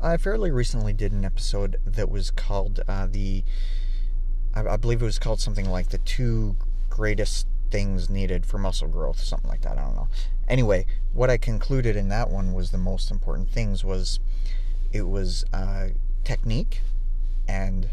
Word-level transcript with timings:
I 0.00 0.16
fairly 0.16 0.50
recently 0.50 0.92
did 0.92 1.12
an 1.12 1.24
episode 1.24 1.80
that 1.84 2.08
was 2.08 2.30
called 2.30 2.80
uh, 2.88 3.08
the. 3.10 3.42
I, 4.54 4.66
I 4.66 4.76
believe 4.76 5.02
it 5.02 5.06
was 5.06 5.18
called 5.18 5.40
something 5.40 5.68
like 5.68 5.88
the 5.88 5.98
two 5.98 6.56
greatest 6.88 7.46
things 7.70 8.08
needed 8.08 8.46
for 8.46 8.58
muscle 8.58 8.88
growth, 8.88 9.18
something 9.20 9.50
like 9.50 9.62
that. 9.62 9.76
I 9.76 9.82
don't 9.82 9.96
know. 9.96 10.08
Anyway, 10.46 10.86
what 11.12 11.30
I 11.30 11.36
concluded 11.36 11.96
in 11.96 12.08
that 12.10 12.30
one 12.30 12.54
was 12.54 12.70
the 12.70 12.78
most 12.78 13.10
important 13.10 13.50
things 13.50 13.84
was 13.84 14.20
it 14.92 15.02
was 15.02 15.44
uh, 15.52 15.88
technique 16.24 16.80
and 17.48 17.88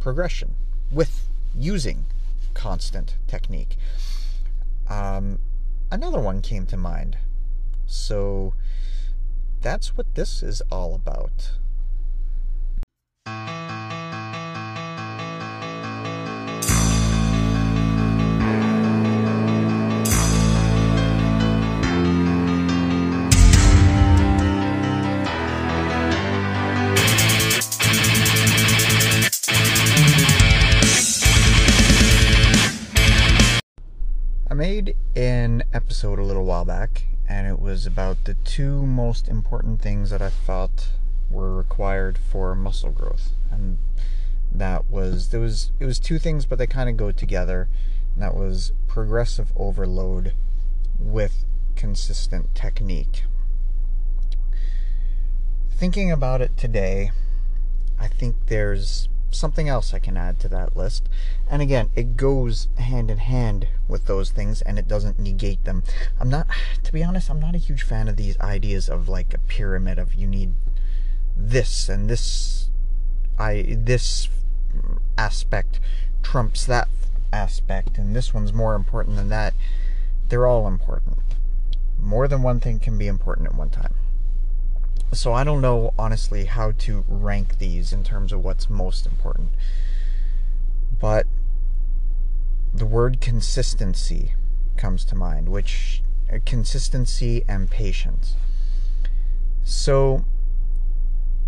progression 0.00 0.56
with 0.90 1.28
using 1.54 2.06
constant 2.52 3.16
technique. 3.28 3.76
Um, 4.88 5.38
another 5.90 6.18
one 6.18 6.42
came 6.42 6.66
to 6.66 6.76
mind. 6.76 7.18
So 7.86 8.54
that's 9.60 9.96
what 9.96 10.14
this 10.14 10.42
is 10.42 10.62
all 10.70 10.94
about. 10.94 11.52
I 34.50 34.54
made 34.54 34.96
an 35.14 35.62
episode 35.72 36.18
a 36.18 36.22
little 36.22 36.44
while 36.44 36.64
back, 36.64 37.04
and 37.28 37.46
it 37.46 37.60
was 37.60 37.86
about 37.86 38.24
the 38.24 38.34
two 38.34 38.86
most 38.86 39.28
important 39.28 39.82
things 39.82 40.10
that 40.10 40.22
I 40.22 40.30
felt 40.30 40.88
were 41.30 41.54
required 41.54 42.16
for 42.16 42.54
muscle 42.54 42.90
growth. 42.90 43.32
And 43.50 43.78
that 44.50 44.90
was 44.90 45.28
there 45.28 45.40
was 45.40 45.70
it 45.78 45.84
was 45.84 45.98
two 45.98 46.18
things, 46.18 46.46
but 46.46 46.58
they 46.58 46.66
kind 46.66 46.88
of 46.88 46.96
go 46.96 47.12
together. 47.12 47.68
And 48.14 48.22
that 48.22 48.34
was 48.34 48.72
progressive 48.86 49.52
overload 49.56 50.32
with 50.98 51.44
consistent 51.76 52.54
technique. 52.54 53.24
Thinking 55.70 56.10
about 56.10 56.40
it 56.40 56.56
today, 56.56 57.12
I 58.00 58.08
think 58.08 58.36
there's 58.46 59.08
something 59.30 59.68
else 59.68 59.92
I 59.92 59.98
can 59.98 60.16
add 60.16 60.38
to 60.40 60.48
that 60.48 60.76
list. 60.76 61.08
And 61.48 61.62
again, 61.62 61.90
it 61.94 62.16
goes 62.16 62.68
hand 62.78 63.10
in 63.10 63.18
hand 63.18 63.68
with 63.86 64.06
those 64.06 64.30
things 64.30 64.62
and 64.62 64.78
it 64.78 64.88
doesn't 64.88 65.18
negate 65.18 65.64
them. 65.64 65.82
I'm 66.18 66.28
not, 66.28 66.46
to 66.82 66.92
be 66.92 67.04
honest, 67.04 67.30
I'm 67.30 67.40
not 67.40 67.54
a 67.54 67.58
huge 67.58 67.82
fan 67.82 68.08
of 68.08 68.16
these 68.16 68.38
ideas 68.40 68.88
of 68.88 69.08
like 69.08 69.34
a 69.34 69.38
pyramid 69.38 69.98
of 69.98 70.14
you 70.14 70.26
need 70.26 70.52
this 71.36 71.88
and 71.88 72.08
this, 72.08 72.70
I, 73.38 73.76
this 73.78 74.28
aspect 75.16 75.80
trumps 76.22 76.66
that 76.66 76.88
aspect 77.32 77.98
and 77.98 78.14
this 78.14 78.34
one's 78.34 78.52
more 78.52 78.74
important 78.74 79.16
than 79.16 79.28
that. 79.28 79.54
They're 80.28 80.46
all 80.46 80.66
important. 80.66 81.18
More 82.00 82.28
than 82.28 82.42
one 82.42 82.60
thing 82.60 82.78
can 82.78 82.98
be 82.98 83.06
important 83.06 83.48
at 83.48 83.54
one 83.54 83.70
time 83.70 83.94
so 85.12 85.32
I 85.32 85.44
don't 85.44 85.60
know 85.60 85.94
honestly 85.98 86.44
how 86.44 86.72
to 86.72 87.04
rank 87.08 87.58
these 87.58 87.92
in 87.92 88.04
terms 88.04 88.32
of 88.32 88.44
what's 88.44 88.68
most 88.68 89.06
important. 89.06 89.50
But 91.00 91.26
the 92.74 92.86
word 92.86 93.20
consistency 93.20 94.34
comes 94.76 95.04
to 95.06 95.14
mind, 95.14 95.48
which 95.48 96.02
uh, 96.32 96.38
consistency 96.44 97.44
and 97.48 97.70
patience. 97.70 98.34
So 99.64 100.24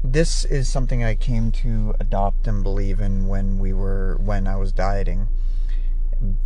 this 0.03 0.45
is 0.47 0.69
something 0.69 1.05
I 1.05 1.15
came 1.15 1.53
to 1.53 1.95
adopt 2.01 2.47
and 2.47 2.63
believe 2.63 3.01
in 3.01 3.27
when 3.27 3.59
we 3.59 3.73
were 3.73 4.17
when 4.19 4.47
I 4.47 4.57
was 4.57 4.73
dieting 4.73 5.29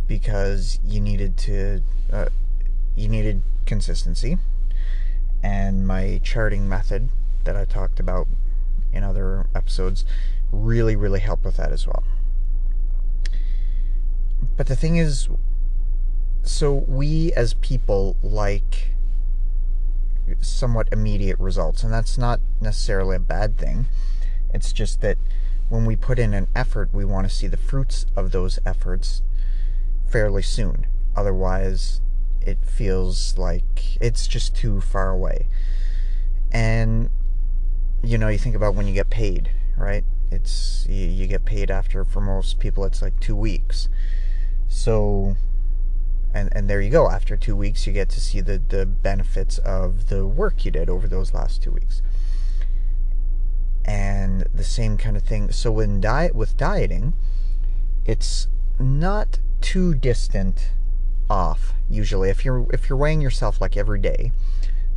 because 0.07 0.79
you 0.83 0.99
needed 0.99 1.37
to 1.37 1.81
uh, 2.11 2.27
you 2.95 3.07
needed 3.07 3.41
consistency 3.65 4.37
and 5.45 5.85
my 5.85 6.19
charting 6.23 6.67
method 6.67 7.07
that 7.43 7.55
I 7.55 7.65
talked 7.65 7.99
about 7.99 8.27
in 8.91 9.03
other 9.03 9.45
episodes 9.53 10.03
really, 10.51 10.95
really 10.95 11.19
help 11.19 11.45
with 11.45 11.57
that 11.57 11.71
as 11.71 11.85
well. 11.85 12.03
But 14.57 14.65
the 14.65 14.75
thing 14.75 14.95
is, 14.95 15.29
so 16.41 16.73
we 16.73 17.31
as 17.33 17.53
people 17.53 18.17
like 18.23 18.95
somewhat 20.41 20.89
immediate 20.91 21.37
results, 21.37 21.83
and 21.83 21.93
that's 21.93 22.17
not 22.17 22.39
necessarily 22.59 23.17
a 23.17 23.19
bad 23.19 23.55
thing. 23.59 23.85
It's 24.51 24.73
just 24.73 25.01
that 25.01 25.19
when 25.69 25.85
we 25.85 25.95
put 25.95 26.17
in 26.17 26.33
an 26.33 26.47
effort, 26.55 26.89
we 26.91 27.05
want 27.05 27.29
to 27.29 27.35
see 27.35 27.45
the 27.45 27.55
fruits 27.55 28.07
of 28.15 28.31
those 28.31 28.57
efforts 28.65 29.21
fairly 30.07 30.41
soon. 30.41 30.87
Otherwise, 31.15 32.01
it 32.41 32.65
feels 32.65 33.37
like 33.37 33.74
it's 34.01 34.27
just 34.27 34.55
too 34.55 34.81
far 34.81 35.09
away. 35.09 35.47
And 36.51 37.09
you 38.03 38.17
know, 38.17 38.27
you 38.27 38.37
think 38.37 38.55
about 38.55 38.75
when 38.75 38.87
you 38.87 38.93
get 38.93 39.09
paid, 39.09 39.51
right? 39.77 40.03
It's 40.31 40.85
you, 40.89 41.05
you 41.07 41.27
get 41.27 41.45
paid 41.45 41.71
after 41.71 42.03
for 42.05 42.21
most 42.21 42.59
people 42.59 42.85
it's 42.85 43.01
like 43.01 43.19
2 43.19 43.35
weeks. 43.35 43.89
So 44.67 45.35
and 46.33 46.49
and 46.51 46.69
there 46.69 46.81
you 46.81 46.89
go. 46.89 47.09
After 47.09 47.37
2 47.37 47.55
weeks 47.55 47.87
you 47.87 47.93
get 47.93 48.09
to 48.09 48.21
see 48.21 48.41
the 48.41 48.57
the 48.57 48.85
benefits 48.85 49.57
of 49.59 50.09
the 50.09 50.25
work 50.25 50.65
you 50.65 50.71
did 50.71 50.89
over 50.89 51.07
those 51.07 51.33
last 51.33 51.63
2 51.63 51.71
weeks. 51.71 52.01
And 53.85 54.47
the 54.53 54.63
same 54.63 54.97
kind 54.97 55.15
of 55.15 55.23
thing. 55.23 55.51
So 55.51 55.71
when 55.71 56.01
diet 56.01 56.33
with 56.33 56.57
dieting, 56.57 57.13
it's 58.05 58.47
not 58.79 59.39
too 59.61 59.93
distant 59.93 60.69
off 61.29 61.73
usually. 61.89 62.29
If 62.29 62.45
you're 62.45 62.65
if 62.73 62.89
you're 62.89 62.97
weighing 62.97 63.21
yourself 63.21 63.61
like 63.61 63.77
every 63.77 63.99
day 63.99 64.31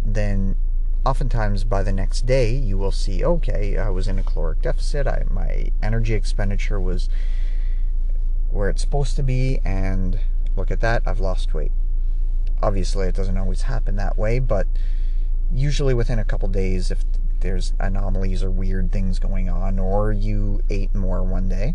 then 0.05 0.56
oftentimes 1.05 1.65
by 1.65 1.83
the 1.83 1.93
next 1.93 2.27
day 2.27 2.55
you 2.55 2.77
will 2.77 2.93
see 2.93 3.25
okay 3.25 3.77
i 3.77 3.89
was 3.89 4.09
in 4.09 4.19
a 4.19 4.22
caloric 4.22 4.62
deficit. 4.62 5.06
I, 5.06 5.25
my 5.31 5.71
energy 5.83 6.15
expenditure 6.15 6.81
was 6.81 7.09
where 8.50 8.69
it's 8.69 8.83
supposed 8.83 9.16
to 9.16 9.22
be 9.22 9.61
and 9.65 10.21
look 10.56 10.71
at 10.71 10.81
that 10.81 11.03
i've 11.06 11.21
lost 11.21 11.55
weight. 11.55 11.72
Obviously 12.62 13.06
it 13.09 13.15
doesn't 13.15 13.39
always 13.39 13.62
happen 13.62 13.97
that 13.97 14.19
way 14.19 14.39
but 14.39 14.66
usually 15.53 15.95
within 15.95 16.19
a 16.19 16.25
couple 16.25 16.49
days 16.49 16.91
if 16.91 17.05
there's 17.41 17.72
anomalies 17.78 18.43
or 18.43 18.50
weird 18.50 18.91
things 18.91 19.19
going 19.19 19.49
on 19.49 19.78
or 19.78 20.12
you 20.12 20.60
ate 20.69 20.95
more 20.95 21.22
one 21.22 21.49
day 21.49 21.75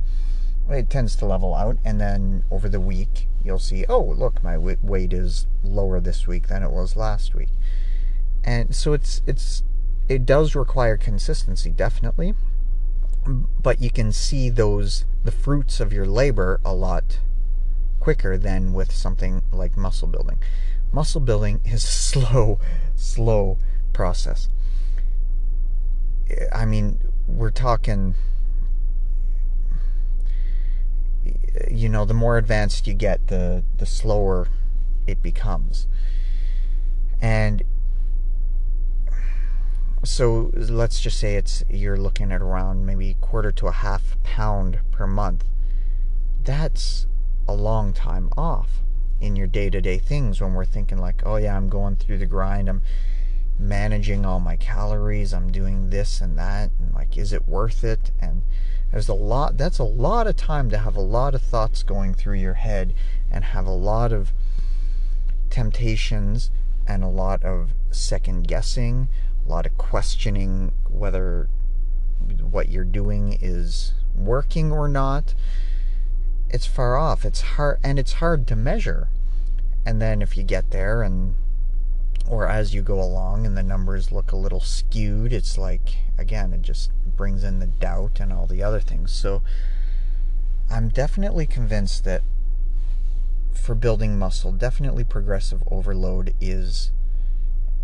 it 0.69 0.89
tends 0.89 1.15
to 1.17 1.25
level 1.25 1.53
out. 1.53 1.77
And 1.83 1.99
then 1.99 2.43
over 2.51 2.69
the 2.69 2.79
week 2.79 3.27
you'll 3.43 3.59
see 3.59 3.85
oh 3.89 4.01
look 4.01 4.43
my 4.43 4.57
weight 4.57 5.13
is 5.13 5.47
lower 5.63 5.99
this 5.99 6.27
week 6.27 6.47
than 6.47 6.63
it 6.63 6.71
was 6.71 6.95
last 6.95 7.35
week. 7.35 7.49
And 8.43 8.75
so 8.75 8.93
it's 8.93 9.21
it's 9.25 9.63
it 10.09 10.25
does 10.25 10.55
require 10.55 10.97
consistency 10.97 11.71
definitely. 11.71 12.33
But 13.25 13.81
you 13.81 13.89
can 13.89 14.11
see 14.11 14.49
those 14.49 15.05
the 15.23 15.31
fruits 15.31 15.79
of 15.79 15.93
your 15.93 16.05
labor 16.05 16.59
a 16.65 16.73
lot 16.73 17.19
quicker 17.99 18.37
than 18.37 18.73
with 18.73 18.91
something 18.91 19.43
like 19.51 19.77
muscle 19.77 20.07
building. 20.07 20.39
Muscle 20.91 21.21
building 21.21 21.61
is 21.65 21.83
a 21.83 21.87
slow 21.87 22.59
slow 22.95 23.57
process. 23.93 24.49
I 26.51 26.65
mean 26.65 26.99
we're 27.27 27.51
talking 27.51 28.15
you 31.69 31.89
know, 31.89 32.05
the 32.05 32.13
more 32.13 32.37
advanced 32.37 32.87
you 32.87 32.93
get, 32.93 33.27
the 33.27 33.63
the 33.77 33.85
slower 33.85 34.47
it 35.05 35.21
becomes. 35.21 35.87
And 37.21 37.63
so 40.03 40.51
let's 40.53 40.99
just 40.99 41.19
say 41.19 41.35
it's 41.35 41.63
you're 41.69 41.97
looking 41.97 42.31
at 42.31 42.41
around 42.41 42.85
maybe 42.85 43.15
quarter 43.21 43.51
to 43.53 43.67
a 43.67 43.71
half 43.71 44.17
pound 44.23 44.79
per 44.91 45.07
month. 45.07 45.45
That's 46.43 47.07
a 47.47 47.53
long 47.53 47.93
time 47.93 48.29
off 48.37 48.81
in 49.21 49.35
your 49.35 49.47
day-to-day 49.47 49.99
things 49.99 50.41
when 50.41 50.53
we're 50.53 50.65
thinking 50.65 50.97
like, 50.97 51.21
"Oh 51.25 51.37
yeah, 51.37 51.55
I'm 51.55 51.69
going 51.69 51.95
through 51.95 52.17
the 52.17 52.25
grind. 52.25 52.67
I'm 52.67 52.81
managing 53.57 54.25
all 54.25 54.39
my 54.39 54.57
calories. 54.57 55.33
I'm 55.33 55.51
doing 55.51 55.89
this 55.89 56.19
and 56.19 56.37
that 56.37 56.71
and 56.79 56.93
like 56.93 57.17
is 57.17 57.31
it 57.31 57.47
worth 57.47 57.83
it?" 57.83 58.11
And 58.19 58.41
there's 58.93 59.09
a 59.09 59.13
lot, 59.15 59.57
that's 59.57 59.79
a 59.79 59.83
lot 59.83 60.27
of 60.27 60.35
time 60.35 60.69
to 60.69 60.77
have 60.77 60.95
a 60.95 61.01
lot 61.01 61.33
of 61.33 61.41
thoughts 61.41 61.81
going 61.81 62.13
through 62.13 62.35
your 62.35 62.53
head 62.53 62.93
and 63.31 63.43
have 63.43 63.65
a 63.65 63.71
lot 63.71 64.13
of 64.13 64.31
temptations 65.49 66.51
and 66.85 67.03
a 67.03 67.07
lot 67.07 67.43
of 67.43 67.71
second 67.89 68.47
guessing, 68.47 69.09
a 69.43 69.49
lot 69.49 69.65
of 69.65 69.75
questioning 69.79 70.71
whether 70.87 71.49
what 72.39 72.69
you're 72.69 72.83
doing 72.83 73.35
is 73.41 73.93
working 74.15 74.71
or 74.71 74.87
not. 74.87 75.33
It's 76.51 76.67
far 76.67 76.95
off. 76.95 77.25
It's 77.25 77.41
hard 77.41 77.79
and 77.83 77.97
it's 77.97 78.13
hard 78.13 78.45
to 78.49 78.55
measure. 78.55 79.09
And 79.87 79.99
then 79.99 80.21
if 80.21 80.37
you 80.37 80.43
get 80.43 80.69
there 80.69 81.01
and 81.01 81.33
or 82.29 82.47
as 82.47 82.73
you 82.73 82.81
go 82.81 83.01
along 83.01 83.45
and 83.45 83.57
the 83.57 83.63
numbers 83.63 84.11
look 84.11 84.31
a 84.31 84.37
little 84.37 84.59
skewed, 84.59 85.33
it's 85.33 85.57
like, 85.57 85.97
again, 86.17 86.53
it 86.53 86.61
just 86.61 86.91
brings 87.05 87.43
in 87.43 87.59
the 87.59 87.67
doubt 87.67 88.19
and 88.19 88.31
all 88.31 88.47
the 88.47 88.63
other 88.63 88.79
things. 88.79 89.11
So 89.11 89.41
I'm 90.69 90.89
definitely 90.89 91.45
convinced 91.45 92.05
that 92.05 92.21
for 93.53 93.75
building 93.75 94.17
muscle, 94.17 94.51
definitely 94.51 95.03
progressive 95.03 95.63
overload 95.69 96.33
is. 96.39 96.91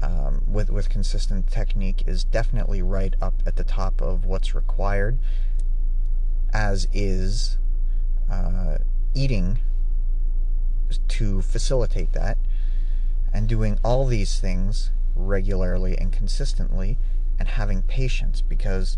Um, 0.02 0.46
with 0.48 0.70
with 0.70 0.88
consistent 0.88 1.52
technique 1.52 2.04
is 2.08 2.24
definitely 2.24 2.82
right 2.82 3.14
up 3.22 3.34
at 3.46 3.58
the 3.58 3.66
top 3.66 4.02
of 4.02 4.24
what's 4.24 4.56
required, 4.56 5.18
as 6.54 6.88
is 6.94 7.58
uh, 8.32 8.78
eating 9.14 9.60
to 11.10 11.42
facilitate 11.42 12.14
that 12.14 12.38
and 13.34 13.48
doing 13.48 13.80
all 13.84 14.06
these 14.06 14.40
things 14.40 14.92
regularly 15.16 15.98
and 15.98 16.12
consistently 16.12 16.98
and 17.38 17.48
having 17.48 17.82
patience 17.82 18.42
because 18.42 18.98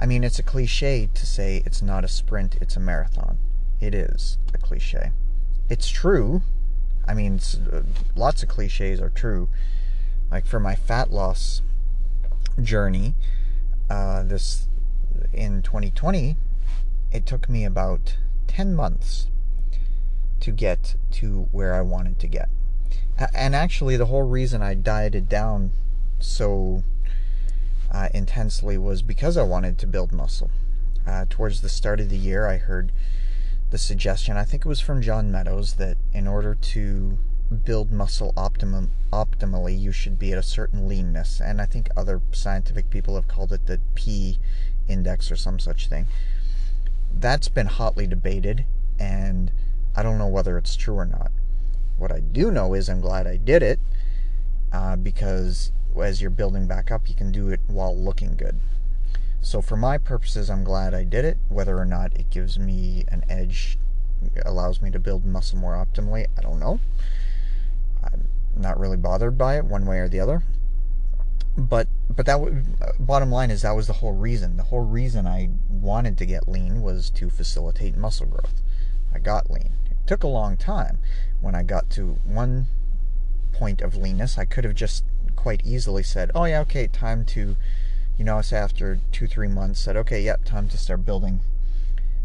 I 0.00 0.06
mean 0.06 0.24
it's 0.24 0.38
a 0.38 0.42
cliche 0.42 1.08
to 1.12 1.26
say 1.26 1.62
it's 1.66 1.82
not 1.82 2.04
a 2.04 2.08
sprint 2.08 2.56
it's 2.60 2.76
a 2.76 2.80
marathon. 2.80 3.38
It 3.80 3.94
is 3.94 4.38
a 4.52 4.58
cliche. 4.58 5.12
It's 5.68 5.88
true. 5.88 6.42
I 7.06 7.14
mean 7.14 7.40
uh, 7.72 7.82
lots 8.14 8.42
of 8.42 8.48
cliches 8.48 9.00
are 9.00 9.10
true. 9.10 9.48
Like 10.30 10.46
for 10.46 10.60
my 10.60 10.74
fat 10.74 11.10
loss 11.10 11.62
journey 12.60 13.14
uh, 13.88 14.22
this 14.22 14.68
in 15.32 15.62
2020 15.62 16.36
it 17.12 17.26
took 17.26 17.48
me 17.48 17.64
about 17.64 18.16
10 18.46 18.74
months 18.74 19.26
to 20.40 20.50
get 20.52 20.96
to 21.10 21.48
where 21.52 21.74
I 21.74 21.80
wanted 21.80 22.18
to 22.20 22.26
get 22.26 22.48
and 23.34 23.54
actually 23.54 23.96
the 23.96 24.06
whole 24.06 24.22
reason 24.22 24.62
I 24.62 24.74
dieted 24.74 25.28
down 25.28 25.72
so 26.18 26.82
uh, 27.90 28.08
intensely 28.14 28.78
was 28.78 29.02
because 29.02 29.36
I 29.36 29.42
wanted 29.42 29.78
to 29.78 29.86
build 29.86 30.12
muscle. 30.12 30.50
Uh, 31.06 31.24
towards 31.28 31.60
the 31.60 31.68
start 31.68 32.00
of 32.00 32.08
the 32.08 32.16
year, 32.16 32.46
I 32.46 32.58
heard 32.58 32.92
the 33.70 33.78
suggestion, 33.78 34.36
I 34.36 34.44
think 34.44 34.64
it 34.64 34.68
was 34.68 34.80
from 34.80 35.00
John 35.00 35.30
Meadows, 35.30 35.74
that 35.74 35.96
in 36.12 36.26
order 36.26 36.54
to 36.54 37.18
build 37.64 37.90
muscle 37.90 38.32
optimum, 38.36 38.90
optimally, 39.12 39.78
you 39.78 39.92
should 39.92 40.18
be 40.18 40.32
at 40.32 40.38
a 40.38 40.42
certain 40.42 40.88
leanness. 40.88 41.40
And 41.40 41.60
I 41.60 41.66
think 41.66 41.88
other 41.96 42.20
scientific 42.32 42.90
people 42.90 43.16
have 43.16 43.28
called 43.28 43.52
it 43.52 43.66
the 43.66 43.80
P 43.94 44.38
index 44.88 45.30
or 45.30 45.36
some 45.36 45.58
such 45.58 45.88
thing. 45.88 46.06
That's 47.12 47.48
been 47.48 47.66
hotly 47.66 48.06
debated, 48.06 48.64
and 48.98 49.50
I 49.96 50.02
don't 50.02 50.18
know 50.18 50.28
whether 50.28 50.58
it's 50.58 50.76
true 50.76 50.96
or 50.96 51.06
not. 51.06 51.30
What 52.00 52.10
I 52.10 52.20
do 52.20 52.50
know 52.50 52.72
is 52.72 52.88
I'm 52.88 53.02
glad 53.02 53.26
I 53.26 53.36
did 53.36 53.62
it 53.62 53.78
uh, 54.72 54.96
because 54.96 55.70
as 56.00 56.22
you're 56.22 56.30
building 56.30 56.66
back 56.66 56.90
up, 56.90 57.10
you 57.10 57.14
can 57.14 57.30
do 57.30 57.50
it 57.50 57.60
while 57.66 57.94
looking 57.94 58.36
good. 58.36 58.58
So, 59.42 59.60
for 59.60 59.76
my 59.76 59.98
purposes, 59.98 60.48
I'm 60.48 60.64
glad 60.64 60.94
I 60.94 61.04
did 61.04 61.26
it. 61.26 61.36
Whether 61.50 61.76
or 61.76 61.84
not 61.84 62.14
it 62.14 62.30
gives 62.30 62.58
me 62.58 63.04
an 63.08 63.22
edge, 63.28 63.78
allows 64.46 64.80
me 64.80 64.90
to 64.92 64.98
build 64.98 65.26
muscle 65.26 65.58
more 65.58 65.74
optimally, 65.74 66.26
I 66.38 66.40
don't 66.40 66.58
know. 66.58 66.80
I'm 68.02 68.30
not 68.56 68.80
really 68.80 68.96
bothered 68.96 69.36
by 69.36 69.58
it 69.58 69.66
one 69.66 69.84
way 69.84 69.98
or 69.98 70.08
the 70.08 70.20
other. 70.20 70.42
But 71.58 71.86
but 72.08 72.24
that 72.24 72.40
bottom 72.98 73.30
line 73.30 73.50
is 73.50 73.60
that 73.60 73.72
was 73.72 73.88
the 73.88 73.92
whole 73.94 74.16
reason. 74.16 74.56
The 74.56 74.62
whole 74.62 74.86
reason 74.86 75.26
I 75.26 75.50
wanted 75.68 76.16
to 76.16 76.24
get 76.24 76.48
lean 76.48 76.80
was 76.80 77.10
to 77.10 77.28
facilitate 77.28 77.94
muscle 77.94 78.26
growth. 78.26 78.62
I 79.12 79.18
got 79.18 79.50
lean 79.50 79.74
took 80.10 80.24
a 80.24 80.26
long 80.26 80.56
time. 80.56 80.98
When 81.40 81.54
I 81.54 81.62
got 81.62 81.88
to 81.90 82.18
one 82.24 82.66
point 83.52 83.80
of 83.80 83.94
leanness, 83.94 84.38
I 84.38 84.44
could 84.44 84.64
have 84.64 84.74
just 84.74 85.04
quite 85.36 85.64
easily 85.64 86.02
said, 86.02 86.32
"Oh 86.34 86.46
yeah, 86.46 86.58
okay, 86.62 86.88
time 86.88 87.24
to," 87.26 87.54
you 88.18 88.24
know, 88.24 88.42
say 88.42 88.56
after 88.56 88.98
two 89.12 89.28
three 89.28 89.46
months, 89.46 89.78
said, 89.78 89.96
"Okay, 89.96 90.20
yep, 90.20 90.42
time 90.44 90.68
to 90.70 90.76
start 90.76 91.06
building." 91.06 91.42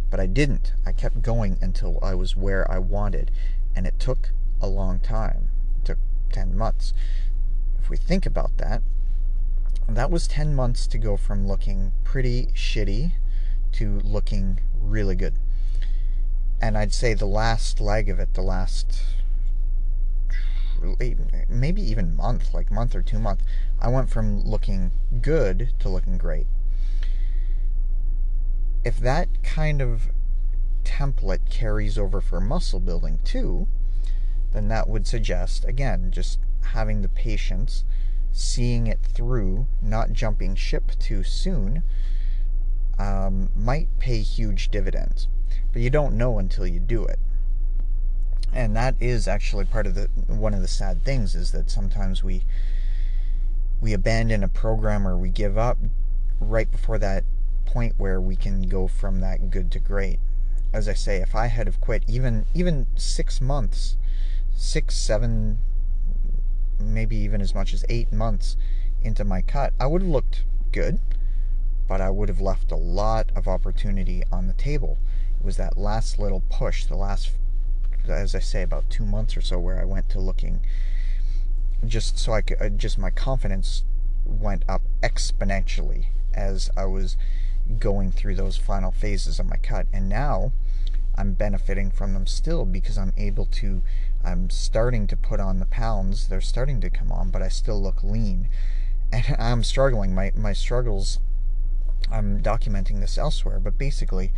But 0.09 0.19
I 0.19 0.25
didn't. 0.25 0.73
I 0.83 0.93
kept 0.93 1.21
going 1.21 1.59
until 1.61 1.99
I 2.01 2.15
was 2.15 2.35
where 2.35 2.65
I 2.71 2.79
wanted, 2.79 3.29
and 3.75 3.85
it 3.85 3.99
took 3.99 4.31
a 4.59 4.67
long 4.67 4.97
time. 4.97 5.49
It 5.77 5.85
took 5.85 5.99
ten 6.31 6.57
months. 6.57 6.91
If 7.77 7.91
we 7.91 7.97
think 7.97 8.25
about 8.25 8.57
that, 8.57 8.81
that 9.87 10.09
was 10.09 10.27
10 10.27 10.55
months 10.55 10.87
to 10.87 10.97
go 10.97 11.17
from 11.17 11.47
looking 11.47 11.91
pretty 12.03 12.47
shitty 12.55 13.11
to 13.73 13.99
looking 13.99 14.59
really 14.81 15.15
good 15.15 15.35
and 16.65 16.75
I'd 16.75 16.93
say 16.93 17.13
the 17.13 17.27
last 17.27 17.79
leg 17.79 18.09
of 18.09 18.19
it, 18.19 18.33
the 18.33 18.41
last 18.41 19.03
maybe 21.47 21.81
even 21.83 22.15
month, 22.15 22.55
like 22.55 22.71
month 22.71 22.95
or 22.95 23.03
two 23.03 23.19
month, 23.19 23.43
I 23.79 23.87
went 23.89 24.09
from 24.09 24.41
looking 24.41 24.91
good 25.21 25.73
to 25.79 25.89
looking 25.89 26.17
great. 26.17 26.47
If 28.83 28.97
that 28.97 29.43
kind 29.43 29.79
of 29.79 30.09
template 30.83 31.49
carries 31.51 31.99
over 31.99 32.19
for 32.19 32.41
muscle 32.41 32.79
building 32.79 33.19
too, 33.23 33.67
then 34.51 34.67
that 34.69 34.89
would 34.89 35.05
suggest, 35.05 35.65
again, 35.65 36.09
just 36.09 36.39
having 36.73 37.03
the 37.03 37.09
patience, 37.09 37.83
seeing 38.31 38.87
it 38.87 39.01
through, 39.03 39.67
not 39.83 40.13
jumping 40.13 40.55
ship 40.55 40.93
too 40.97 41.21
soon, 41.21 41.83
um, 42.97 43.51
might 43.55 43.87
pay 43.99 44.21
huge 44.21 44.69
dividends 44.69 45.27
but 45.75 45.81
you 45.81 45.89
don't 45.89 46.15
know 46.15 46.39
until 46.39 46.65
you 46.65 46.79
do 46.79 47.03
it. 47.03 47.19
And 48.53 48.73
that 48.77 48.95
is 49.01 49.27
actually 49.27 49.65
part 49.65 49.85
of 49.85 49.93
the 49.93 50.07
one 50.25 50.53
of 50.53 50.61
the 50.61 50.69
sad 50.69 51.03
things 51.03 51.35
is 51.35 51.51
that 51.51 51.69
sometimes 51.69 52.23
we 52.23 52.43
we 53.81 53.91
abandon 53.91 54.41
a 54.41 54.47
program 54.47 55.05
or 55.05 55.17
we 55.17 55.27
give 55.27 55.57
up 55.57 55.77
right 56.39 56.71
before 56.71 56.97
that 56.99 57.25
point 57.65 57.95
where 57.97 58.21
we 58.21 58.37
can 58.37 58.61
go 58.69 58.87
from 58.87 59.19
that 59.19 59.51
good 59.51 59.69
to 59.73 59.79
great. 59.79 60.19
As 60.71 60.87
i 60.87 60.93
say 60.93 61.17
if 61.17 61.35
i 61.35 61.47
had 61.47 61.67
have 61.67 61.81
quit 61.81 62.05
even 62.07 62.45
even 62.53 62.87
six 62.95 63.41
months 63.41 63.97
six 64.55 64.95
seven 64.95 65.59
maybe 66.79 67.17
even 67.17 67.41
as 67.41 67.53
much 67.53 67.73
as 67.73 67.83
eight 67.89 68.13
months 68.13 68.55
into 69.03 69.25
my 69.25 69.41
cut 69.41 69.73
i 69.77 69.87
would 69.87 70.03
have 70.03 70.11
looked 70.11 70.45
good 70.71 70.99
but 71.85 71.99
i 71.99 72.09
would 72.09 72.29
have 72.29 72.39
left 72.39 72.71
a 72.71 72.77
lot 72.77 73.29
of 73.35 73.45
opportunity 73.45 74.23
on 74.31 74.47
the 74.47 74.53
table 74.53 74.97
was 75.45 75.57
that 75.57 75.77
last 75.77 76.19
little 76.19 76.41
push, 76.49 76.85
the 76.85 76.95
last, 76.95 77.31
as 78.07 78.35
I 78.35 78.39
say, 78.39 78.63
about 78.63 78.89
two 78.89 79.05
months 79.05 79.37
or 79.37 79.41
so, 79.41 79.59
where 79.59 79.79
I 79.79 79.85
went 79.85 80.09
to 80.09 80.19
looking 80.19 80.61
just 81.85 82.17
so 82.17 82.33
I 82.33 82.41
could, 82.41 82.61
uh, 82.61 82.69
just 82.69 82.97
my 82.97 83.09
confidence 83.09 83.83
went 84.25 84.63
up 84.67 84.81
exponentially 85.03 86.05
as 86.33 86.69
I 86.75 86.85
was 86.85 87.17
going 87.79 88.11
through 88.11 88.35
those 88.35 88.57
final 88.57 88.91
phases 88.91 89.39
of 89.39 89.45
my 89.47 89.57
cut. 89.57 89.87
And 89.93 90.09
now 90.09 90.51
I'm 91.15 91.33
benefiting 91.33 91.91
from 91.91 92.13
them 92.13 92.27
still 92.27 92.65
because 92.65 92.97
I'm 92.97 93.13
able 93.17 93.45
to, 93.45 93.83
I'm 94.23 94.49
starting 94.49 95.07
to 95.07 95.17
put 95.17 95.39
on 95.39 95.59
the 95.59 95.65
pounds. 95.65 96.27
They're 96.27 96.41
starting 96.41 96.81
to 96.81 96.89
come 96.89 97.11
on, 97.11 97.29
but 97.29 97.41
I 97.41 97.47
still 97.47 97.81
look 97.81 98.03
lean. 98.03 98.49
And 99.11 99.35
I'm 99.39 99.63
struggling. 99.63 100.13
My, 100.13 100.31
my 100.35 100.53
struggles, 100.53 101.19
I'm 102.11 102.41
documenting 102.41 102.99
this 102.99 103.17
elsewhere, 103.17 103.59
but 103.59 103.77
basically, 103.77 104.31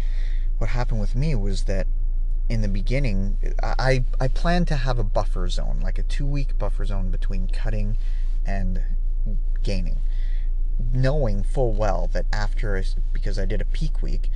what 0.58 0.72
happened 0.72 1.00
with 1.00 1.16
me 1.16 1.36
was 1.36 1.64
that 1.64 1.88
in 2.50 2.62
the 2.62 2.68
beginning, 2.68 3.38
I, 3.62 4.06
I 4.20 4.28
planned 4.28 4.68
to 4.70 4.78
have 4.78 4.98
a 4.98 5.04
buffer 5.04 5.48
zone, 5.50 5.80
like 5.82 5.98
a 6.00 6.04
two 6.04 6.26
week 6.26 6.58
buffer 6.58 6.86
zone 6.86 7.10
between 7.10 7.48
cutting 7.48 7.98
and 8.46 8.82
gaining, 9.64 10.00
knowing 10.94 11.44
full 11.44 11.74
well 11.74 12.08
that 12.14 12.26
after, 12.32 12.82
because 13.12 13.38
I 13.38 13.46
did 13.46 13.62
a 13.62 13.66
peak 13.66 14.02
week, 14.02 14.32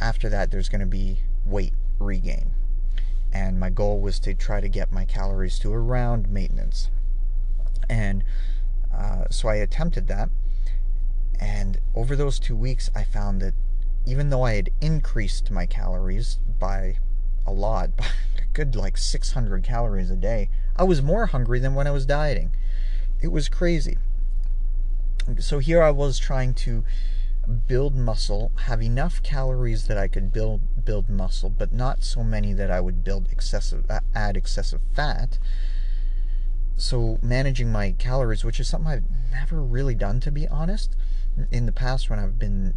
after 0.00 0.28
that 0.28 0.50
there's 0.50 0.68
going 0.68 0.80
to 0.80 0.86
be 0.86 1.20
weight 1.46 1.72
regain. 1.98 2.50
And 3.32 3.58
my 3.58 3.70
goal 3.70 4.00
was 4.00 4.18
to 4.20 4.34
try 4.34 4.60
to 4.60 4.68
get 4.68 4.92
my 4.92 5.04
calories 5.04 5.58
to 5.60 5.72
around 5.72 6.28
maintenance. 6.28 6.90
And 7.88 8.22
uh, 8.94 9.24
so 9.30 9.48
I 9.48 9.56
attempted 9.56 10.08
that. 10.08 10.28
And 11.40 11.80
over 11.94 12.16
those 12.16 12.38
two 12.38 12.56
weeks, 12.56 12.90
I 12.94 13.04
found 13.04 13.40
that 13.40 13.54
even 14.06 14.30
though 14.30 14.42
I 14.42 14.54
had 14.54 14.70
increased 14.80 15.50
my 15.50 15.66
calories 15.66 16.38
by 16.58 16.96
a 17.46 17.52
lot, 17.52 17.96
by 17.96 18.06
a 18.38 18.52
good 18.52 18.76
like 18.76 18.96
600 18.96 19.62
calories 19.62 20.10
a 20.10 20.16
day, 20.16 20.48
I 20.76 20.84
was 20.84 21.02
more 21.02 21.26
hungry 21.26 21.58
than 21.58 21.74
when 21.74 21.86
I 21.86 21.92
was 21.92 22.06
dieting. 22.06 22.52
It 23.20 23.28
was 23.28 23.48
crazy. 23.48 23.98
So 25.38 25.58
here 25.58 25.82
I 25.82 25.90
was 25.90 26.18
trying 26.18 26.54
to 26.54 26.84
build 27.66 27.94
muscle, 27.94 28.52
have 28.66 28.82
enough 28.82 29.22
calories 29.22 29.86
that 29.86 29.98
I 29.98 30.08
could 30.08 30.32
build 30.32 30.84
build 30.84 31.08
muscle, 31.08 31.50
but 31.50 31.72
not 31.72 32.02
so 32.02 32.22
many 32.22 32.52
that 32.52 32.70
I 32.70 32.80
would 32.80 33.04
build 33.04 33.28
excessive 33.30 33.84
add 34.14 34.36
excessive 34.36 34.80
fat. 34.94 35.38
So 36.76 37.18
managing 37.22 37.70
my 37.70 37.92
calories, 37.92 38.44
which 38.44 38.60
is 38.60 38.68
something 38.68 38.90
I've 38.90 39.10
never 39.30 39.62
really 39.62 39.94
done 39.94 40.20
to 40.20 40.30
be 40.30 40.48
honest. 40.48 40.96
In 41.50 41.66
the 41.66 41.72
past 41.72 42.10
when 42.10 42.18
I've 42.18 42.38
been 42.38 42.74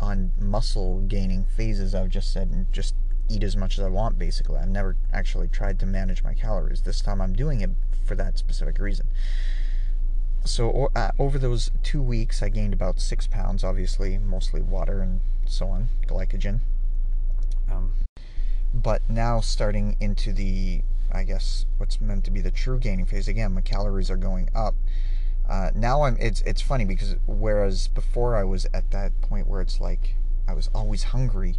on 0.00 0.32
muscle 0.38 1.00
gaining 1.00 1.44
phases, 1.44 1.94
I've 1.94 2.10
just 2.10 2.32
said, 2.32 2.66
just 2.72 2.94
eat 3.28 3.42
as 3.42 3.56
much 3.56 3.78
as 3.78 3.84
I 3.84 3.88
want, 3.88 4.18
basically. 4.18 4.58
I've 4.58 4.68
never 4.68 4.96
actually 5.12 5.48
tried 5.48 5.78
to 5.80 5.86
manage 5.86 6.22
my 6.22 6.34
calories. 6.34 6.82
This 6.82 7.00
time 7.00 7.20
I'm 7.20 7.34
doing 7.34 7.60
it 7.60 7.70
for 8.04 8.14
that 8.14 8.38
specific 8.38 8.78
reason. 8.78 9.06
So, 10.44 10.90
uh, 10.94 11.10
over 11.18 11.38
those 11.38 11.72
two 11.82 12.00
weeks, 12.00 12.40
I 12.40 12.50
gained 12.50 12.72
about 12.72 13.00
six 13.00 13.26
pounds, 13.26 13.64
obviously, 13.64 14.16
mostly 14.16 14.60
water 14.60 15.00
and 15.00 15.20
so 15.44 15.68
on, 15.68 15.88
glycogen. 16.06 16.60
Um, 17.70 17.94
but 18.72 19.02
now, 19.08 19.40
starting 19.40 19.96
into 19.98 20.32
the, 20.32 20.82
I 21.10 21.24
guess, 21.24 21.66
what's 21.78 22.00
meant 22.00 22.24
to 22.26 22.30
be 22.30 22.40
the 22.40 22.52
true 22.52 22.78
gaining 22.78 23.06
phase, 23.06 23.26
again, 23.26 23.54
my 23.54 23.60
calories 23.60 24.10
are 24.10 24.16
going 24.16 24.48
up. 24.54 24.76
Uh, 25.48 25.70
now 25.74 26.02
I'm 26.02 26.16
it's 26.18 26.40
it's 26.42 26.60
funny 26.60 26.84
because 26.84 27.16
whereas 27.26 27.88
before 27.88 28.36
I 28.36 28.44
was 28.44 28.66
at 28.74 28.90
that 28.90 29.20
point 29.20 29.46
where 29.46 29.60
it's 29.60 29.80
like 29.80 30.14
I 30.48 30.54
was 30.54 30.68
always 30.74 31.04
hungry 31.04 31.56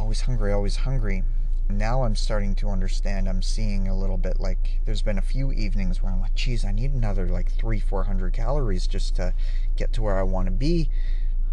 always 0.00 0.22
hungry, 0.22 0.52
always 0.52 0.76
hungry. 0.76 1.22
Now 1.68 2.02
I'm 2.02 2.16
starting 2.16 2.54
to 2.56 2.70
understand. 2.70 3.28
I'm 3.28 3.42
seeing 3.42 3.86
a 3.86 3.96
little 3.96 4.16
bit 4.16 4.40
like 4.40 4.80
there's 4.86 5.02
been 5.02 5.18
a 5.18 5.22
few 5.22 5.52
evenings 5.52 6.02
where 6.02 6.10
I'm 6.10 6.20
like, 6.20 6.34
geez, 6.34 6.64
I 6.64 6.72
need 6.72 6.92
another 6.92 7.26
like 7.26 7.52
three, 7.52 7.78
four 7.78 8.04
hundred 8.04 8.32
calories 8.32 8.86
just 8.86 9.14
to 9.16 9.34
get 9.76 9.92
to 9.92 10.02
where 10.02 10.18
I 10.18 10.22
want 10.22 10.46
to 10.46 10.52
be. 10.52 10.88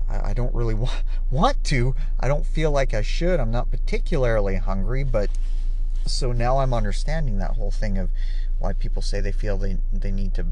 I, 0.09 0.29
I 0.29 0.33
don't 0.33 0.55
really 0.55 0.73
wa- 0.85 0.89
want 1.29 1.63
to. 1.65 1.93
I 2.19 2.27
don't 2.27 2.45
feel 2.45 2.71
like 2.71 2.93
I 2.93 3.01
should. 3.01 3.39
I'm 3.39 3.51
not 3.51 3.69
particularly 3.69 4.55
hungry, 4.55 5.03
but 5.03 5.29
so 6.05 6.31
now 6.31 6.59
I'm 6.59 6.73
understanding 6.73 7.37
that 7.39 7.51
whole 7.51 7.71
thing 7.71 7.97
of 7.97 8.09
why 8.59 8.73
people 8.73 9.01
say 9.01 9.19
they 9.19 9.33
feel 9.33 9.57
they 9.57 9.77
they 9.93 10.11
need 10.11 10.33
to 10.35 10.47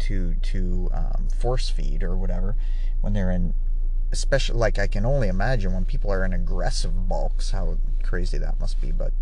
to 0.00 0.34
to 0.34 0.90
um, 0.92 1.28
force 1.36 1.68
feed 1.68 2.02
or 2.02 2.16
whatever 2.16 2.56
when 3.00 3.12
they're 3.12 3.30
in 3.30 3.54
especially 4.12 4.58
like 4.58 4.78
I 4.78 4.86
can 4.86 5.06
only 5.06 5.28
imagine 5.28 5.72
when 5.72 5.84
people 5.84 6.12
are 6.12 6.24
in 6.24 6.32
aggressive 6.32 7.08
bulks 7.08 7.52
how 7.52 7.78
crazy 8.02 8.38
that 8.38 8.58
must 8.58 8.80
be. 8.80 8.90
But 8.90 9.12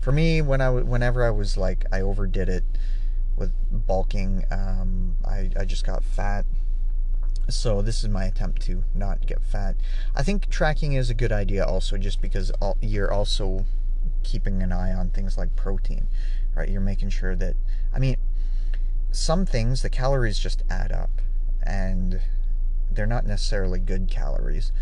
for 0.00 0.12
me 0.12 0.40
when 0.40 0.60
I 0.60 0.70
whenever 0.70 1.24
I 1.24 1.30
was 1.30 1.56
like 1.56 1.84
I 1.92 2.00
overdid 2.00 2.48
it 2.48 2.64
with 3.36 3.52
bulking 3.70 4.44
um, 4.50 5.16
I, 5.24 5.50
I 5.58 5.64
just 5.64 5.84
got 5.84 6.02
fat. 6.02 6.46
So 7.48 7.80
this 7.80 8.02
is 8.02 8.08
my 8.08 8.24
attempt 8.24 8.62
to 8.62 8.82
not 8.94 9.26
get 9.26 9.40
fat. 9.42 9.76
I 10.16 10.22
think 10.22 10.48
tracking 10.48 10.94
is 10.94 11.10
a 11.10 11.14
good 11.14 11.30
idea 11.30 11.64
also 11.64 11.96
just 11.96 12.20
because 12.20 12.50
you're 12.80 13.12
also 13.12 13.66
keeping 14.22 14.62
an 14.62 14.72
eye 14.72 14.92
on 14.92 15.10
things 15.10 15.38
like 15.38 15.54
protein 15.54 16.08
right? 16.56 16.68
You're 16.68 16.80
making 16.80 17.10
sure 17.10 17.36
that 17.36 17.54
I 17.94 18.00
mean 18.00 18.16
some 19.16 19.46
things 19.46 19.82
the 19.82 19.90
calories 19.90 20.38
just 20.38 20.62
add 20.68 20.92
up 20.92 21.22
and 21.62 22.20
they're 22.90 23.06
not 23.06 23.26
necessarily 23.26 23.78
good 23.78 24.08
calories. 24.08 24.72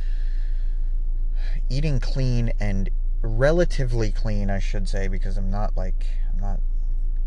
Eating 1.71 2.01
clean 2.01 2.53
and 2.61 2.91
relatively 3.23 4.11
clean, 4.11 4.51
I 4.51 4.59
should 4.59 4.89
say, 4.89 5.09
because 5.09 5.37
I'm 5.37 5.51
not 5.51 5.77
like 5.77 6.07
I'm 6.33 6.41
not 6.41 6.61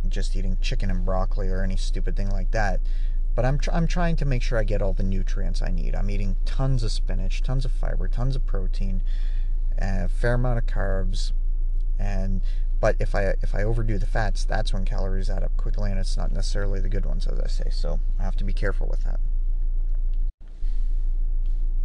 just 0.08 0.36
eating 0.36 0.58
chicken 0.62 0.92
and 0.92 1.06
broccoli 1.06 1.50
or 1.50 1.64
any 1.64 1.76
stupid 1.76 2.16
thing 2.16 2.30
like 2.30 2.52
that. 2.52 2.82
But 3.36 3.46
I'm 3.46 3.60
tr- 3.60 3.72
I'm 3.72 3.88
trying 3.88 4.16
to 4.18 4.26
make 4.26 4.42
sure 4.42 4.58
I 4.58 4.64
get 4.64 4.82
all 4.82 4.94
the 4.94 5.04
nutrients 5.04 5.62
I 5.62 5.70
need. 5.70 5.96
I'm 5.96 6.10
eating 6.10 6.36
tons 6.46 6.84
of 6.84 6.92
spinach, 6.92 7.42
tons 7.42 7.66
of 7.66 7.72
fiber, 7.72 8.08
tons 8.08 8.36
of 8.36 8.46
protein, 8.46 9.02
a 9.78 10.10
fair 10.10 10.34
amount 10.34 10.60
of 10.60 10.66
carbs, 10.66 11.32
and 12.00 12.42
but 12.80 12.96
if 13.00 13.16
I 13.16 13.36
if 13.42 13.56
I 13.56 13.64
overdo 13.64 13.98
the 13.98 14.06
fats, 14.06 14.46
that's 14.46 14.74
when 14.74 14.86
calories 14.86 15.30
add 15.30 15.44
up 15.44 15.56
quickly, 15.58 15.90
and 15.90 16.00
it's 16.00 16.18
not 16.18 16.32
necessarily 16.32 16.80
the 16.80 16.90
good 16.90 17.06
ones, 17.06 17.26
as 17.28 17.40
I 17.40 17.48
say. 17.48 17.70
So 17.72 18.00
I 18.20 18.24
have 18.24 18.36
to 18.38 18.44
be 18.44 18.54
careful 18.54 18.88
with 18.88 19.04
that. 19.04 19.20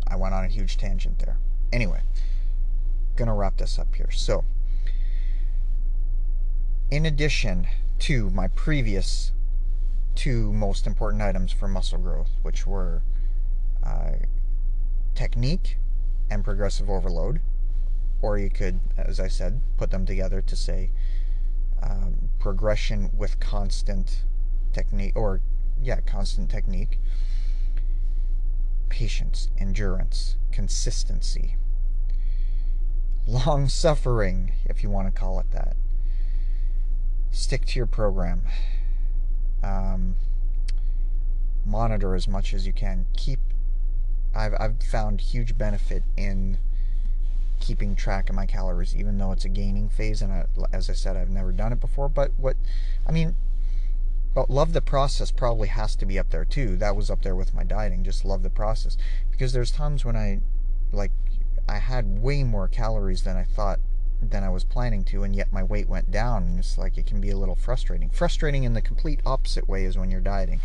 I 0.07 0.17
went 0.17 0.35
on 0.35 0.45
a 0.45 0.49
huge 0.49 0.77
tangent 0.77 1.21
there. 1.21 1.39
Anyway, 1.73 2.03
gonna 3.17 3.35
wrap 3.35 3.57
this 3.57 3.79
up 3.79 3.95
here. 3.95 4.11
So, 4.11 4.45
in 6.91 7.07
addition 7.07 7.67
to 8.01 8.29
my 8.31 8.49
previous 8.49 9.33
two 10.15 10.53
most 10.53 10.87
important 10.87 11.23
items 11.23 11.53
for 11.53 11.69
muscle 11.69 11.99
growth, 11.99 12.33
which 12.43 12.67
were 12.67 13.03
uh, 13.83 14.13
technique 15.15 15.79
and 16.31 16.45
progressive 16.45 16.91
overload, 16.91 17.41
or 18.23 18.39
you 18.39 18.49
could, 18.49 18.81
as 18.97 19.21
I 19.21 19.29
said, 19.29 19.61
put 19.77 19.91
them 19.91 20.07
together 20.07 20.41
to 20.41 20.57
say 20.57 20.91
um, 21.83 22.31
progression 22.39 23.11
with 23.17 23.41
constant 23.41 24.25
technique, 24.73 25.13
or 25.17 25.41
yeah, 25.83 26.01
constant 26.01 26.49
technique 26.51 26.99
patience, 28.89 29.49
endurance, 29.59 30.37
consistency, 30.53 31.57
long 33.27 33.69
suffering, 33.69 34.53
if 34.67 34.83
you 34.83 34.91
want 34.91 35.13
to 35.13 35.21
call 35.21 35.41
it 35.41 35.51
that. 35.51 35.77
Stick 37.31 37.65
to 37.65 37.79
your 37.79 37.87
program. 37.87 38.43
Um, 39.63 40.17
monitor 41.65 42.15
as 42.15 42.29
much 42.29 42.53
as 42.53 42.67
you 42.67 42.73
can. 42.73 43.07
Keep. 43.17 43.41
I've 44.35 44.55
I've 44.61 44.83
found 44.83 45.21
huge 45.21 45.57
benefit 45.57 46.03
in 46.17 46.59
keeping 47.63 47.95
track 47.95 48.29
of 48.29 48.35
my 48.35 48.45
calories, 48.45 48.95
even 48.95 49.17
though 49.17 49.33
it's 49.33 49.45
a 49.45 49.49
gaining 49.49 49.89
phase, 49.89 50.21
and 50.21 50.33
I, 50.33 50.45
as 50.73 50.91
I 50.91 50.93
said, 50.93 51.17
I've 51.17 51.31
never 51.31 51.53
done 51.53 51.73
it 51.73 51.81
before. 51.81 52.09
But 52.09 52.33
what, 52.37 52.57
I 53.07 53.13
mean, 53.13 53.37
but 54.35 54.51
love 54.51 54.73
the 54.73 54.83
process 54.83 55.31
probably 55.31 55.69
has 55.69 55.95
to 55.97 56.07
be 56.07 56.19
up 56.19 56.31
there 56.31 56.45
too. 56.45 56.77
That 56.77 56.97
was 56.97 57.09
up 57.09 57.23
there 57.23 57.37
with 57.37 57.55
my 57.55 57.63
dieting. 57.63 58.03
Just 58.03 58.25
love 58.25 58.43
the 58.43 58.51
process 58.51 58.97
because 59.31 59.53
there's 59.53 59.71
times 59.71 60.05
when 60.05 60.17
I 60.17 60.41
like 60.91 61.13
I 61.69 61.79
had 61.79 62.21
way 62.21 62.43
more 62.43 62.67
calories 62.67 63.23
than 63.23 63.37
I 63.37 63.45
thought 63.45 63.79
than 64.21 64.43
I 64.43 64.49
was 64.49 64.65
planning 64.65 65.05
to, 65.05 65.23
and 65.23 65.35
yet 65.35 65.53
my 65.53 65.63
weight 65.63 65.89
went 65.89 66.11
down. 66.11 66.45
And 66.45 66.59
it's 66.59 66.77
like 66.77 66.99
it 66.99 67.07
can 67.07 67.21
be 67.21 67.31
a 67.31 67.37
little 67.37 67.55
frustrating. 67.55 68.11
Frustrating 68.11 68.65
in 68.65 68.75
the 68.75 68.83
complete 68.83 69.21
opposite 69.25 69.69
way 69.69 69.85
is 69.85 69.97
when 69.97 70.11
you're 70.11 70.21
dieting. 70.21 70.61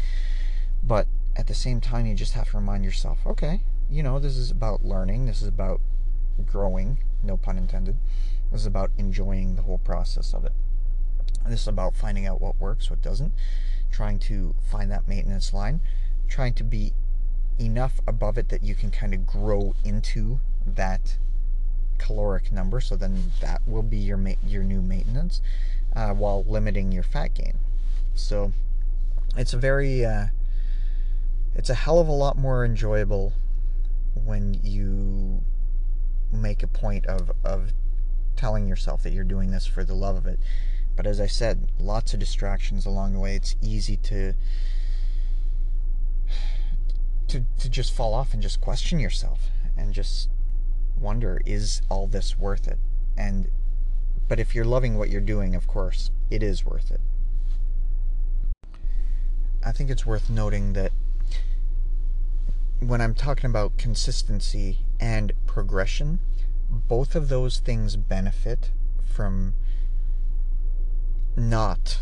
But 0.83 1.07
at 1.35 1.47
the 1.47 1.53
same 1.53 1.79
time, 1.79 2.05
you 2.05 2.15
just 2.15 2.33
have 2.33 2.49
to 2.51 2.57
remind 2.57 2.85
yourself, 2.85 3.19
okay, 3.25 3.61
you 3.89 4.01
know, 4.01 4.19
this 4.19 4.37
is 4.37 4.49
about 4.49 4.83
learning. 4.83 5.25
This 5.25 5.41
is 5.41 5.47
about 5.47 5.81
growing. 6.46 7.00
No 7.24 7.38
pun 7.38 7.58
intended. 7.58 7.98
This 8.51 8.62
is 8.62 8.67
about 8.67 8.91
enjoying 8.98 9.56
the 9.56 9.63
whole 9.63 9.77
process 9.79 10.34
of 10.34 10.46
it. 10.46 10.53
This 11.48 11.62
is 11.62 11.67
about 11.67 11.96
finding 11.96 12.25
out 12.25 12.41
what 12.41 12.60
works, 12.60 12.89
what 12.89 13.01
doesn't, 13.01 13.34
trying 13.91 14.20
to 14.20 14.56
find 14.62 14.91
that 14.91 15.08
maintenance 15.08 15.53
line, 15.53 15.82
trying 16.27 16.53
to 16.56 16.63
be 16.63 16.94
enough 17.60 18.00
above 18.08 18.38
it 18.38 18.50
that 18.50 18.63
you 18.63 18.75
can 18.75 18.91
kind 18.91 19.13
of 19.13 19.25
grow 19.25 19.74
into 19.84 20.39
that 20.65 21.17
caloric 21.98 22.51
number. 22.51 22.79
So 22.79 22.96
then 22.96 23.32
that 23.41 23.62
will 23.67 23.84
be 23.84 23.98
your 23.98 24.17
ma- 24.17 24.41
your 24.46 24.63
new 24.63 24.82
maintenance, 24.82 25.41
uh, 25.96 26.13
while 26.13 26.44
limiting 26.44 26.91
your 26.91 27.03
fat 27.03 27.34
gain. 27.34 27.58
So 28.13 28.51
it's 29.36 29.53
a 29.53 29.58
very 29.58 30.06
uh, 30.06 30.27
it's 31.56 31.70
a 31.70 31.75
hell 31.75 32.00
of 32.00 32.08
a 32.08 32.13
lot 32.13 32.38
more 32.38 32.63
enjoyable 32.63 33.34
when 34.13 34.60
you 34.63 35.41
make 36.31 36.63
a 36.63 36.67
point 36.67 37.05
of 37.05 37.31
of 37.43 37.72
telling 38.36 38.67
yourself 38.67 39.01
that 39.03 39.13
you're 39.13 39.24
doing 39.24 39.51
this 39.51 39.65
for 39.65 39.84
the 39.84 39.96
love 39.96 40.15
of 40.15 40.25
it 40.25 40.39
but 40.98 41.05
as 41.05 41.22
I 41.22 41.27
said, 41.27 41.72
lots 41.79 42.13
of 42.15 42.19
distractions 42.19 42.86
along 42.86 43.13
the 43.13 43.19
way. 43.19 43.36
It's 43.36 43.55
easy 43.62 43.96
to 43.98 44.34
to 47.27 47.46
to 47.60 47.69
just 47.69 47.93
fall 47.93 48.13
off 48.13 48.34
and 48.34 48.41
just 48.41 48.60
question 48.60 49.00
yourself 49.00 49.51
and 49.77 49.93
just 49.93 50.29
wonder 51.00 51.39
is 51.46 51.81
all 51.88 52.07
this 52.07 52.38
worth 52.38 52.67
it? 52.67 52.79
And 53.15 53.50
but 54.27 54.39
if 54.39 54.55
you're 54.55 54.65
loving 54.65 54.98
what 54.98 55.12
you're 55.12 55.22
doing, 55.22 55.53
of 55.53 55.67
course, 55.67 56.10
it 56.31 56.41
is 56.41 56.65
worth 56.65 56.89
it. 56.89 57.00
I 59.63 59.72
think 59.72 59.91
it's 59.91 60.05
worth 60.05 60.31
noting 60.31 60.74
that 60.74 60.91
when 62.79 63.01
I'm 63.01 63.13
talking 63.13 63.50
about 63.50 63.77
consistency 63.77 64.79
and 65.00 65.34
progression, 65.46 66.19
both 66.69 67.15
of 67.15 67.29
those 67.29 67.60
things 67.60 67.96
benefit 67.96 68.72
from 69.05 69.53
not 71.36 72.00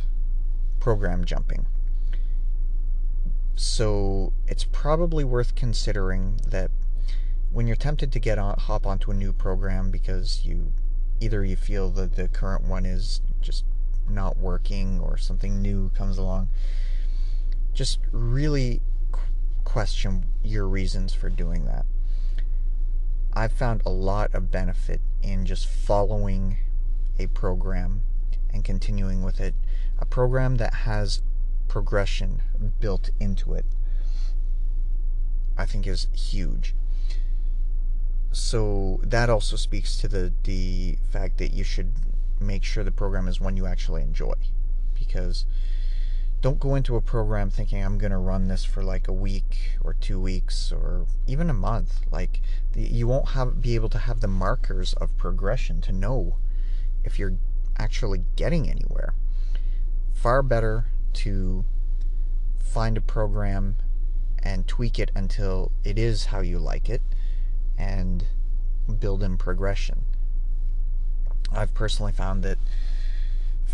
program 0.80 1.26
jumping. 1.26 1.66
So 3.56 4.34
it's 4.48 4.66
probably 4.66 5.24
worth 5.24 5.56
considering 5.56 6.40
that 6.48 6.72
when 7.52 7.68
you're 7.68 7.78
tempted 7.78 8.12
to 8.12 8.20
get 8.20 8.38
on, 8.38 8.58
hop 8.60 8.86
onto 8.86 9.12
a 9.12 9.14
new 9.14 9.32
program 9.32 9.92
because 9.92 10.46
you 10.46 10.74
either 11.22 11.46
you 11.46 11.56
feel 11.56 11.90
that 11.92 12.16
the 12.16 12.28
current 12.28 12.66
one 12.66 12.86
is 12.86 13.22
just 13.40 13.64
not 14.10 14.38
working 14.38 15.00
or 15.00 15.18
something 15.18 15.62
new 15.62 15.90
comes 15.96 16.18
along, 16.18 16.50
just 17.74 18.00
really 18.12 18.82
question 19.76 20.24
your 20.42 20.66
reasons 20.70 21.14
for 21.14 21.30
doing 21.30 21.66
that. 21.66 21.86
I've 23.34 23.52
found 23.52 23.82
a 23.86 23.90
lot 23.90 24.34
of 24.34 24.50
benefit 24.50 25.02
in 25.22 25.46
just 25.46 25.68
following 25.68 26.60
a 27.20 27.28
program 27.28 28.04
and 28.54 28.64
continuing 28.64 29.22
with 29.22 29.42
it. 29.42 29.54
A 30.00 30.06
program 30.06 30.56
that 30.56 30.74
has 30.88 31.24
progression 31.68 32.42
built 32.80 33.10
into 33.20 33.54
it, 33.54 33.66
I 35.58 35.66
think, 35.66 35.86
is 35.88 36.08
huge. 36.14 36.74
so 38.32 39.02
that 39.04 39.30
also 39.30 39.58
speaks 39.58 39.98
to 39.98 40.08
the 40.08 40.32
the 40.44 40.98
fact 41.12 41.38
that 41.38 41.52
you 41.52 41.66
should 41.66 41.92
make 42.40 42.64
sure 42.64 42.82
the 42.86 42.92
program 42.92 43.28
is 43.28 43.42
one 43.42 43.58
you 43.58 43.66
actually 43.66 44.04
enjoy 44.04 44.36
because 44.98 45.46
don't 46.42 46.60
go 46.60 46.76
into 46.76 46.96
a 46.96 47.02
program 47.02 47.50
thinking 47.50 47.84
I'm 47.84 47.98
going 47.98 48.12
to 48.12 48.18
run 48.18 48.48
this 48.48 48.64
for 48.64 48.84
like 48.84 49.08
a 49.08 49.14
week 49.14 49.78
or 49.84 49.94
2 49.94 50.20
weeks 50.20 50.72
or 50.72 51.08
even 51.26 51.50
a 51.50 51.54
month 51.54 52.02
like 52.12 52.42
you 52.76 53.08
won't 53.08 53.30
have 53.30 53.62
be 53.62 53.76
able 53.76 53.90
to 53.90 53.98
have 53.98 54.20
the 54.20 54.28
markers 54.28 54.94
of 54.94 55.18
progression 55.18 55.82
to 55.82 55.92
know 55.92 56.38
if 57.04 57.18
you're 57.18 57.38
actually 57.78 58.24
getting 58.36 58.70
anywhere 58.70 59.14
far 60.14 60.42
better 60.42 60.86
to 61.14 61.66
find 62.58 62.98
a 62.98 63.02
program 63.02 63.76
and 64.42 64.68
tweak 64.68 65.00
it 65.00 65.12
until 65.16 65.72
it 65.84 65.98
is 65.98 66.26
how 66.26 66.40
you 66.40 66.60
like 66.60 66.90
it 66.90 67.02
and 67.78 68.26
build 69.00 69.24
in 69.24 69.38
progression. 69.38 70.04
I've 71.52 71.74
personally 71.74 72.12
found 72.12 72.44
that 72.44 72.58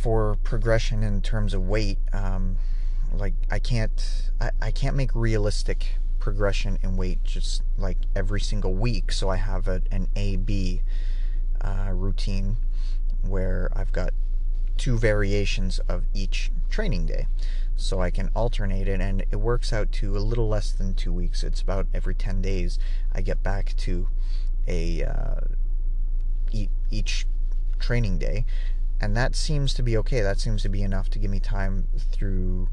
for 0.01 0.35
progression 0.43 1.03
in 1.03 1.21
terms 1.21 1.53
of 1.53 1.61
weight, 1.61 1.99
um, 2.11 2.57
like 3.13 3.35
I 3.51 3.59
can't, 3.59 4.31
I, 4.39 4.49
I 4.59 4.71
can't 4.71 4.95
make 4.95 5.13
realistic 5.13 5.99
progression 6.17 6.79
in 6.81 6.97
weight 6.97 7.23
just 7.23 7.61
like 7.77 7.97
every 8.15 8.41
single 8.41 8.73
week. 8.73 9.11
So 9.11 9.29
I 9.29 9.35
have 9.35 9.67
a, 9.67 9.83
an 9.91 10.07
A 10.15 10.37
B 10.37 10.81
uh, 11.61 11.91
routine 11.93 12.57
where 13.27 13.69
I've 13.75 13.91
got 13.91 14.11
two 14.77 14.97
variations 14.97 15.77
of 15.87 16.05
each 16.15 16.51
training 16.71 17.05
day. 17.05 17.27
So 17.75 18.01
I 18.01 18.09
can 18.09 18.29
alternate 18.35 18.87
it, 18.87 18.99
and 19.01 19.21
it 19.31 19.35
works 19.35 19.71
out 19.71 19.91
to 19.93 20.17
a 20.17 20.19
little 20.19 20.47
less 20.47 20.71
than 20.71 20.95
two 20.95 21.13
weeks. 21.13 21.43
It's 21.43 21.61
about 21.61 21.87
every 21.93 22.15
10 22.15 22.41
days 22.41 22.79
I 23.13 23.21
get 23.21 23.43
back 23.43 23.75
to 23.77 24.07
a 24.67 25.03
uh, 25.03 25.41
each 26.91 27.25
training 27.79 28.17
day, 28.19 28.45
and 29.01 29.17
that 29.17 29.35
seems 29.35 29.73
to 29.73 29.83
be 29.83 29.97
okay. 29.97 30.21
That 30.21 30.39
seems 30.39 30.61
to 30.61 30.69
be 30.69 30.83
enough 30.83 31.09
to 31.09 31.19
give 31.19 31.31
me 31.31 31.39
time 31.39 31.87
through 32.11 32.69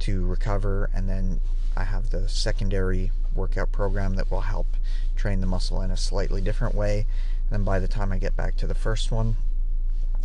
to 0.00 0.26
recover, 0.26 0.90
and 0.92 1.08
then 1.08 1.40
I 1.76 1.84
have 1.84 2.10
the 2.10 2.28
secondary 2.28 3.12
workout 3.34 3.70
program 3.70 4.16
that 4.16 4.30
will 4.30 4.40
help 4.40 4.66
train 5.14 5.40
the 5.40 5.46
muscle 5.46 5.80
in 5.80 5.92
a 5.92 5.96
slightly 5.96 6.40
different 6.40 6.74
way. 6.74 7.06
And 7.44 7.50
then 7.50 7.64
by 7.64 7.78
the 7.78 7.88
time 7.88 8.12
I 8.12 8.18
get 8.18 8.36
back 8.36 8.56
to 8.56 8.66
the 8.66 8.74
first 8.74 9.12
one, 9.12 9.36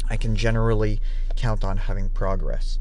I 0.10 0.17
can 0.17 0.36
generally 0.36 1.00
count 1.36 1.63
on 1.63 1.77
having 1.77 2.10
progress. 2.10 2.79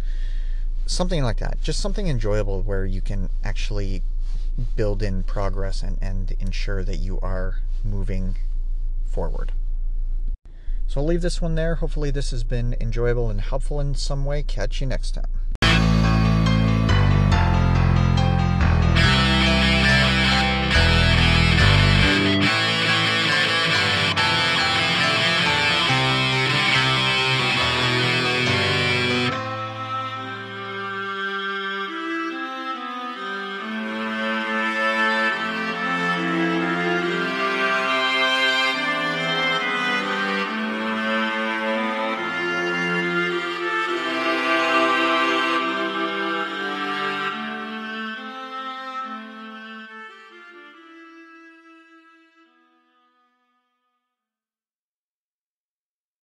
Something 0.87 1.23
like 1.23 1.39
that. 1.39 1.61
Just 1.63 1.81
something 1.81 2.09
enjoyable 2.09 2.63
where 2.63 2.87
you 2.87 3.03
can 3.03 3.29
actually 3.45 4.03
build 4.77 5.03
in 5.03 5.23
progress 5.23 5.83
and, 5.83 5.99
and 6.01 6.33
ensure 6.41 6.83
that 6.85 6.97
you 6.97 7.21
are 7.21 7.59
moving 7.85 8.37
forward. 9.07 9.53
So 10.93 11.01
I'll 11.01 11.07
leave 11.07 11.23
this 11.23 11.41
one 11.41 11.55
there. 11.55 11.77
Hopefully, 11.77 12.11
this 12.11 12.33
has 12.33 12.45
been 12.45 12.77
enjoyable 12.79 13.31
and 13.31 13.41
helpful 13.41 13.81
in 13.81 13.95
some 13.95 14.27
way. 14.27 14.43
Catch 14.43 14.83
you 14.83 14.87
next 14.87 15.13
time. 15.13 15.25